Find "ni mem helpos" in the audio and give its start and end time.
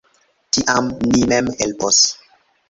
1.11-2.01